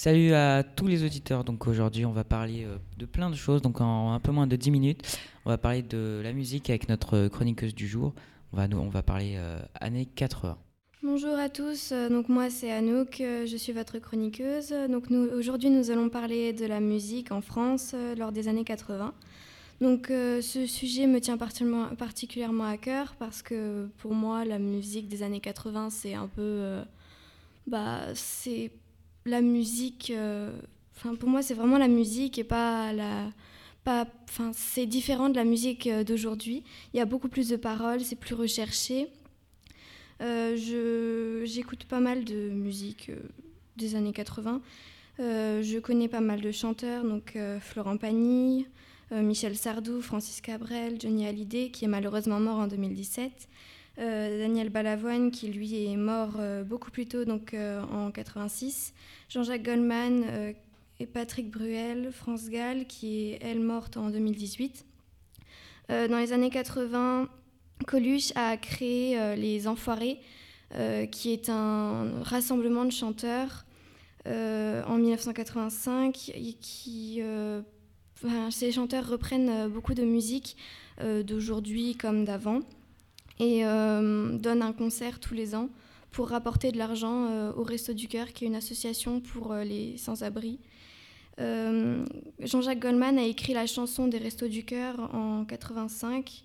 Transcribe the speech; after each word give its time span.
Salut 0.00 0.32
à 0.32 0.62
tous 0.62 0.86
les 0.86 1.02
auditeurs. 1.02 1.42
Donc 1.42 1.66
aujourd'hui, 1.66 2.06
on 2.06 2.12
va 2.12 2.22
parler 2.22 2.62
euh, 2.64 2.76
de 2.98 3.04
plein 3.04 3.30
de 3.30 3.34
choses. 3.34 3.62
Donc 3.62 3.80
en 3.80 4.12
un 4.12 4.20
peu 4.20 4.30
moins 4.30 4.46
de 4.46 4.54
10 4.54 4.70
minutes, 4.70 5.18
on 5.44 5.50
va 5.50 5.58
parler 5.58 5.82
de 5.82 6.20
la 6.22 6.32
musique 6.32 6.70
avec 6.70 6.88
notre 6.88 7.26
chroniqueuse 7.26 7.74
du 7.74 7.88
jour. 7.88 8.14
On 8.52 8.58
va, 8.58 8.68
on 8.76 8.90
va 8.90 9.02
parler 9.02 9.34
euh, 9.38 9.58
années 9.80 10.06
80. 10.06 10.56
Bonjour 11.02 11.36
à 11.36 11.48
tous, 11.48 11.90
euh, 11.90 12.08
donc 12.10 12.28
moi 12.28 12.48
c'est 12.48 12.70
Anouk, 12.70 13.16
je 13.18 13.56
suis 13.56 13.72
votre 13.72 13.98
chroniqueuse. 13.98 14.72
Donc 14.88 15.10
aujourd'hui 15.36 15.68
nous 15.68 15.90
allons 15.90 16.10
parler 16.10 16.52
de 16.52 16.66
la 16.66 16.78
musique 16.78 17.32
en 17.32 17.40
France 17.40 17.92
lors 18.16 18.30
des 18.30 18.46
années 18.46 18.62
80. 18.62 19.12
Donc 19.80 20.06
ce 20.10 20.66
sujet 20.66 21.08
me 21.08 21.20
tient 21.20 21.36
particulièrement, 21.36 21.96
particulièrement 21.96 22.66
à 22.66 22.76
cœur 22.76 23.16
parce 23.18 23.42
que 23.42 23.88
pour 23.98 24.14
moi 24.14 24.44
la 24.44 24.60
musique 24.60 25.08
des 25.08 25.24
années 25.24 25.40
80 25.40 25.90
c'est 25.90 26.14
un 26.14 26.28
peu... 26.28 26.82
bah 27.66 28.14
c'est 28.14 28.70
la 29.28 29.40
musique, 29.40 30.12
euh, 30.14 30.50
pour 31.18 31.28
moi 31.28 31.42
c'est 31.42 31.54
vraiment 31.54 31.78
la 31.78 31.88
musique 31.88 32.38
et 32.38 32.44
pas 32.44 32.92
la, 32.92 33.30
c'est 34.52 34.86
différent 34.86 35.30
de 35.30 35.36
la 35.36 35.44
musique 35.44 35.86
euh, 35.86 36.04
d'aujourd'hui. 36.04 36.62
Il 36.92 36.98
y 36.98 37.00
a 37.00 37.06
beaucoup 37.06 37.28
plus 37.28 37.48
de 37.48 37.56
paroles, 37.56 38.00
c'est 38.00 38.16
plus 38.16 38.34
recherché. 38.34 39.08
Euh, 40.20 41.44
j'écoute 41.44 41.84
pas 41.84 42.00
mal 42.00 42.24
de 42.24 42.50
musique 42.50 43.10
des 43.76 43.94
années 43.94 44.12
80. 44.12 44.60
je 45.18 45.78
connais 45.78 46.08
pas 46.08 46.20
mal 46.20 46.40
de 46.40 46.50
chanteurs, 46.50 47.04
donc 47.04 47.38
Florent 47.60 47.96
Pagny, 47.96 48.66
Michel 49.12 49.56
Sardou, 49.56 50.02
Francis 50.02 50.40
Cabrel, 50.40 51.00
Johnny 51.00 51.26
Hallyday, 51.26 51.70
qui 51.70 51.84
est 51.84 51.88
malheureusement 51.88 52.40
mort 52.40 52.58
en 52.58 52.66
2017. 52.66 53.48
Euh, 53.98 54.38
Daniel 54.38 54.68
Balavoine, 54.68 55.32
qui 55.32 55.48
lui 55.48 55.86
est 55.86 55.96
mort 55.96 56.34
euh, 56.38 56.62
beaucoup 56.62 56.92
plus 56.92 57.06
tôt, 57.06 57.24
donc 57.24 57.52
euh, 57.52 57.82
en 57.82 58.12
86, 58.12 58.94
Jean-Jacques 59.28 59.64
Goldman 59.64 60.54
et 61.00 61.06
Patrick 61.06 61.50
Bruel, 61.50 62.12
France 62.12 62.48
Gall, 62.48 62.86
qui 62.86 63.30
est 63.30 63.38
elle 63.42 63.60
morte 63.60 63.96
en 63.96 64.10
2018. 64.10 64.84
dans 65.88 66.18
les 66.18 66.32
années 66.32 66.50
80, 66.50 67.28
Coluche 67.86 68.32
a 68.36 68.56
créé 68.56 69.36
Les 69.36 69.66
Enfoirés, 69.68 70.18
qui 71.10 71.32
est 71.32 71.48
un 71.48 72.22
rassemblement 72.22 72.84
de 72.84 72.90
chanteurs 72.90 73.64
en 74.26 74.96
1985 74.96 76.12
qui 76.60 77.22
ces 78.50 78.72
chanteurs 78.72 79.08
reprennent 79.08 79.68
beaucoup 79.68 79.94
de 79.94 80.02
musique 80.02 80.56
d'aujourd'hui 81.00 81.96
comme 81.96 82.24
d'avant 82.24 82.60
et 83.38 83.64
euh, 83.64 84.36
donne 84.38 84.62
un 84.62 84.72
concert 84.72 85.20
tous 85.20 85.34
les 85.34 85.54
ans 85.54 85.68
pour 86.10 86.28
rapporter 86.28 86.72
de 86.72 86.78
l'argent 86.78 87.26
euh, 87.26 87.52
au 87.52 87.62
Resto 87.62 87.92
du 87.92 88.08
Cœur, 88.08 88.32
qui 88.32 88.44
est 88.44 88.48
une 88.48 88.56
association 88.56 89.20
pour 89.20 89.52
euh, 89.52 89.64
les 89.64 89.96
sans-abri. 89.96 90.60
Jean-Jacques 91.38 92.80
Goldman 92.80 93.16
a 93.16 93.22
écrit 93.22 93.54
la 93.54 93.66
chanson 93.66 94.08
des 94.08 94.18
Restos 94.18 94.48
du 94.48 94.64
Cœur 94.64 95.14
en 95.14 95.44
85. 95.44 96.42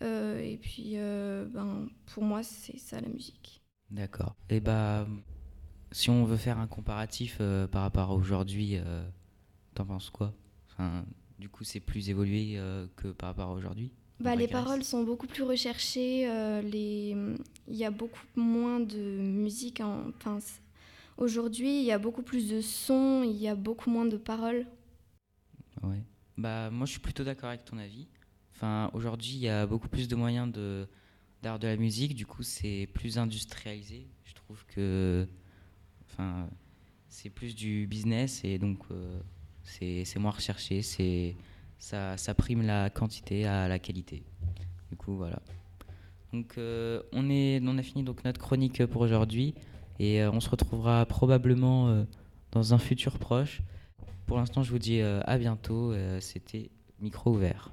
et 0.00 0.58
puis, 0.62 0.94
ben, 0.94 1.88
pour 2.06 2.22
moi, 2.22 2.44
c'est 2.44 2.78
ça 2.78 3.00
la 3.00 3.08
musique. 3.08 3.60
D'accord. 3.90 4.36
Et 4.48 4.60
bah, 4.60 5.08
si 5.90 6.08
on 6.08 6.24
veut 6.24 6.36
faire 6.36 6.60
un 6.60 6.68
comparatif 6.68 7.42
par 7.72 7.82
rapport 7.82 8.10
à 8.10 8.14
aujourd'hui, 8.14 8.78
t'en 9.74 9.86
penses 9.86 10.08
quoi? 10.08 10.32
Du 11.40 11.48
coup, 11.48 11.64
c'est 11.64 11.80
plus 11.80 12.08
évolué 12.08 12.60
que 12.94 13.08
par 13.08 13.30
rapport 13.30 13.48
à 13.48 13.54
aujourd'hui? 13.54 13.92
Bah, 14.20 14.34
les 14.36 14.48
paroles 14.48 14.84
sont 14.84 15.04
beaucoup 15.04 15.26
plus 15.26 15.42
recherchées. 15.42 16.28
Euh, 16.28 16.60
les... 16.62 17.16
Il 17.68 17.76
y 17.76 17.84
a 17.84 17.90
beaucoup 17.90 18.24
moins 18.36 18.80
de 18.80 18.98
musique. 18.98 19.80
En... 19.80 20.08
Enfin, 20.16 20.40
Aujourd'hui, 21.18 21.80
il 21.80 21.84
y 21.84 21.90
a 21.90 21.98
beaucoup 21.98 22.22
plus 22.22 22.48
de 22.48 22.60
sons, 22.60 23.24
il 23.24 23.36
y 23.36 23.48
a 23.48 23.56
beaucoup 23.56 23.90
moins 23.90 24.06
de 24.06 24.16
paroles. 24.16 24.66
Ouais. 25.82 26.00
Bah, 26.36 26.70
moi, 26.70 26.86
je 26.86 26.92
suis 26.92 27.00
plutôt 27.00 27.24
d'accord 27.24 27.48
avec 27.48 27.64
ton 27.64 27.76
avis. 27.76 28.06
Enfin, 28.54 28.88
aujourd'hui, 28.94 29.32
il 29.32 29.40
y 29.40 29.48
a 29.48 29.66
beaucoup 29.66 29.88
plus 29.88 30.06
de 30.06 30.14
moyens 30.14 30.50
de 30.52 30.86
d'art 31.42 31.58
de 31.58 31.66
la 31.66 31.76
musique. 31.76 32.14
Du 32.14 32.24
coup, 32.24 32.44
c'est 32.44 32.88
plus 32.94 33.18
industrialisé. 33.18 34.06
Je 34.24 34.34
trouve 34.34 34.64
que, 34.66 35.26
enfin, 36.06 36.48
c'est 37.08 37.30
plus 37.30 37.56
du 37.56 37.86
business 37.88 38.44
et 38.44 38.58
donc 38.58 38.78
euh, 38.90 39.20
c'est 39.64 40.18
moins 40.18 40.30
recherché. 40.30 40.82
C'est 40.82 41.34
ça, 41.78 42.16
prime 42.36 42.62
la 42.62 42.90
quantité 42.90 43.46
à 43.46 43.68
la 43.68 43.78
qualité. 43.78 44.22
Du 44.90 44.96
coup, 44.96 45.16
voilà. 45.16 45.40
Donc, 46.32 46.54
euh, 46.58 47.00
on 47.12 47.78
a 47.78 47.82
fini 47.82 48.02
donc 48.02 48.24
notre 48.24 48.40
chronique 48.40 48.84
pour 48.86 49.02
aujourd'hui 49.02 49.54
et 49.98 50.22
euh, 50.22 50.30
on 50.30 50.40
se 50.40 50.50
retrouvera 50.50 51.06
probablement 51.06 51.88
euh, 51.88 52.04
dans 52.52 52.74
un 52.74 52.78
futur 52.78 53.18
proche. 53.18 53.62
Pour 54.26 54.36
l'instant, 54.36 54.62
je 54.62 54.70
vous 54.70 54.78
dis 54.78 55.00
à 55.00 55.38
bientôt. 55.38 55.94
C'était 56.20 56.68
micro 57.00 57.30
ouvert. 57.30 57.72